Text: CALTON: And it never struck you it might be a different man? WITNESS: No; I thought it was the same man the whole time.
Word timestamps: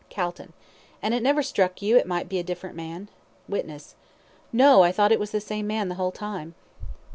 CALTON: 0.09 0.53
And 1.03 1.13
it 1.13 1.21
never 1.21 1.43
struck 1.43 1.79
you 1.79 1.95
it 1.95 2.07
might 2.07 2.27
be 2.27 2.39
a 2.39 2.43
different 2.43 2.75
man? 2.75 3.07
WITNESS: 3.47 3.93
No; 4.51 4.81
I 4.81 4.91
thought 4.91 5.11
it 5.11 5.19
was 5.19 5.29
the 5.29 5.39
same 5.39 5.67
man 5.67 5.89
the 5.89 5.93
whole 6.01 6.11
time. 6.11 6.55